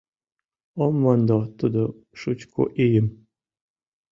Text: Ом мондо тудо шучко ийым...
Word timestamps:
Ом 0.83 0.93
мондо 1.01 1.39
тудо 1.59 1.81
шучко 2.19 2.63
ийым... 2.85 3.07